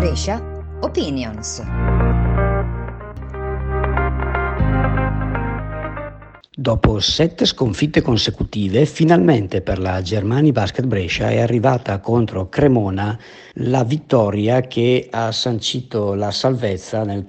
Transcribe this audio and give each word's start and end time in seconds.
Brescia 0.00 0.40
Opinions. 0.80 1.89
Dopo 6.52 6.98
sette 6.98 7.46
sconfitte 7.46 8.02
consecutive, 8.02 8.84
finalmente 8.84 9.60
per 9.60 9.78
la 9.78 10.02
Germani 10.02 10.50
Basket 10.50 10.84
Brescia 10.84 11.30
è 11.30 11.38
arrivata 11.38 12.00
contro 12.00 12.48
Cremona 12.48 13.16
la 13.54 13.84
vittoria 13.84 14.60
che 14.62 15.06
ha 15.12 15.30
sancito 15.30 16.14
la 16.14 16.32
salvezza 16.32 17.04
nel, 17.04 17.24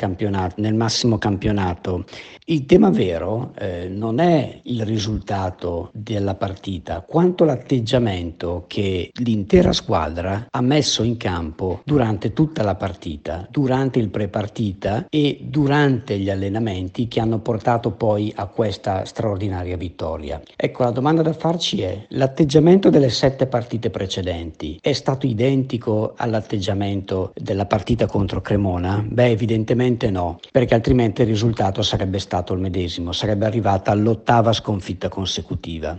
nel 0.55 0.73
massimo 0.73 1.19
campionato. 1.19 2.05
Il 2.45 2.65
tema 2.65 2.89
vero 2.89 3.53
eh, 3.59 3.87
non 3.87 4.19
è 4.19 4.59
il 4.63 4.83
risultato 4.85 5.91
della 5.93 6.33
partita, 6.33 7.01
quanto 7.01 7.45
l'atteggiamento 7.45 8.65
che 8.67 9.11
l'intera 9.21 9.71
squadra 9.71 10.47
ha 10.49 10.61
messo 10.61 11.03
in 11.03 11.17
campo 11.17 11.81
durante 11.85 12.33
tutta 12.33 12.63
la 12.63 12.75
partita, 12.75 13.47
durante 13.51 13.99
il 13.99 14.09
pre-partita 14.09 15.05
e 15.09 15.41
durante 15.43 16.17
gli 16.17 16.31
allenamenti 16.31 17.07
che 17.07 17.19
hanno 17.19 17.39
portato 17.39 17.91
poi 17.91 18.33
a 18.35 18.47
questa 18.47 19.05
straordinaria 19.11 19.75
vittoria. 19.75 20.41
Ecco, 20.55 20.83
la 20.83 20.91
domanda 20.91 21.21
da 21.21 21.33
farci 21.33 21.81
è, 21.81 22.05
l'atteggiamento 22.09 22.89
delle 22.89 23.09
sette 23.09 23.45
partite 23.45 23.89
precedenti 23.89 24.79
è 24.81 24.93
stato 24.93 25.27
identico 25.27 26.13
all'atteggiamento 26.15 27.33
della 27.35 27.65
partita 27.65 28.05
contro 28.05 28.39
Cremona? 28.39 29.03
Beh, 29.05 29.31
evidentemente 29.31 30.09
no, 30.09 30.39
perché 30.51 30.73
altrimenti 30.73 31.21
il 31.21 31.27
risultato 31.27 31.81
sarebbe 31.81 32.19
stato 32.19 32.53
il 32.53 32.61
medesimo, 32.61 33.11
sarebbe 33.11 33.45
arrivata 33.45 33.91
all'ottava 33.91 34.53
sconfitta 34.53 35.09
consecutiva. 35.09 35.97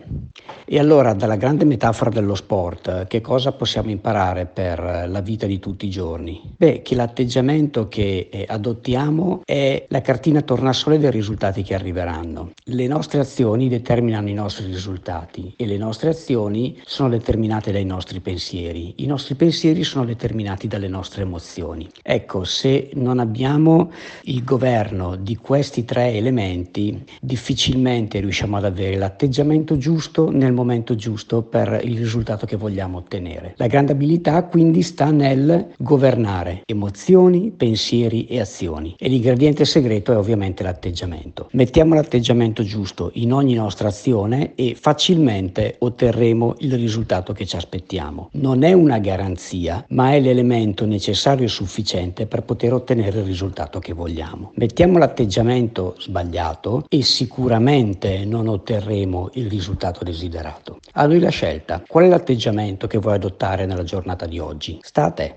E 0.65 0.79
allora, 0.79 1.13
dalla 1.13 1.37
grande 1.37 1.67
metafora 1.67 2.09
dello 2.09 2.35
sport, 2.35 3.07
che 3.07 3.21
cosa 3.21 3.53
possiamo 3.53 3.91
imparare 3.91 4.47
per 4.47 5.07
la 5.07 5.21
vita 5.21 5.47
di 5.47 5.59
tutti 5.59 5.85
i 5.87 5.91
giorni? 5.91 6.41
Beh, 6.57 6.81
che 6.81 6.95
l'atteggiamento 6.95 7.89
che 7.89 8.29
eh, 8.33 8.47
adottiamo 8.49 9.43
è 9.45 9.85
la 9.89 10.01
cartina 10.01 10.41
tornasole 10.41 10.99
dei 10.99 11.11
risultati 11.11 11.63
che 11.63 11.75
arriveranno. 11.75 12.53
Le 12.65 12.87
nostre 12.87 13.02
azioni 13.03 13.69
determinano 13.69 14.29
i 14.29 14.35
nostri 14.35 14.67
risultati 14.67 15.55
e 15.57 15.67
le 15.67 15.77
nostre 15.77 16.11
azioni 16.11 16.81
sono 16.85 17.09
determinate 17.09 17.73
dai 17.73 17.85
nostri 17.85 18.21
pensieri. 18.21 18.95
I 18.97 19.07
nostri 19.07 19.35
pensieri 19.35 19.83
sono 19.85 20.05
determinati 20.05 20.69
dalle 20.69 20.89
nostre 20.89 21.23
emozioni. 21.23 21.89
Ecco, 22.03 22.45
se 22.45 22.91
non 22.95 23.19
abbiamo 23.19 23.91
il 24.23 24.45
governo 24.45 25.17
di 25.17 25.37
questi 25.37 25.85
tre 25.85 26.13
elementi, 26.13 27.03
difficilmente 27.21 28.21
riusciamo 28.21 28.57
ad 28.57 28.65
avere 28.65 28.97
l'atteggiamento 28.97 29.77
giusto 29.77 30.31
nel 30.31 30.53
momento 30.53 30.95
giusto 30.95 31.43
per 31.43 31.81
il 31.83 31.99
risultato 31.99 32.47
che 32.47 32.57
vogliamo 32.57 32.99
ottenere. 32.99 33.55
La 33.57 33.67
grande 33.67 33.93
abilità 33.93 34.45
quindi 34.45 34.83
sta 34.83 35.11
nel 35.11 35.73
governare 35.79 36.63
emozioni, 36.67 37.51
pensieri 37.51 38.27
e 38.27 38.41
azioni 38.41 38.95
e 38.99 39.09
l'ingrediente 39.09 39.65
segreto 39.65 40.13
è 40.13 40.17
ovviamente 40.17 40.63
l'atteggiamento. 40.63 41.49
Mettiamo 41.53 41.95
l'atteggiamento 41.95 42.63
giusto 42.63 42.92
in 43.15 43.33
ogni 43.33 43.55
nostra 43.55 43.89
azione 43.89 44.53
e 44.55 44.77
facilmente 44.79 45.77
otterremo 45.79 46.57
il 46.59 46.75
risultato 46.75 47.33
che 47.33 47.47
ci 47.47 47.57
aspettiamo. 47.57 48.29
Non 48.33 48.63
è 48.63 48.73
una 48.73 48.99
garanzia, 48.99 49.85
ma 49.89 50.13
è 50.13 50.21
l'elemento 50.21 50.85
necessario 50.87 51.47
e 51.47 51.49
sufficiente 51.49 52.27
per 52.27 52.43
poter 52.43 52.73
ottenere 52.73 53.21
il 53.21 53.25
risultato 53.25 53.79
che 53.79 53.93
vogliamo. 53.93 54.53
Mettiamo 54.55 54.99
l'atteggiamento 54.99 55.95
sbagliato 55.99 56.85
e 56.89 57.03
sicuramente 57.03 58.25
non 58.25 58.49
otterremo 58.49 59.31
il 59.35 59.49
risultato 59.49 60.05
desiderato. 60.05 60.79
A 60.93 61.07
lui 61.07 61.19
la 61.19 61.31
scelta. 61.31 61.83
Qual 61.87 62.05
è 62.05 62.09
l'atteggiamento 62.09 62.87
che 62.87 62.99
vuoi 62.99 63.15
adottare 63.15 63.67
nella 63.67 63.85
giornata 63.85 64.27
di 64.27 64.39
oggi? 64.39 64.79
Sta 64.83 65.07
a 65.07 65.11
te. 65.11 65.37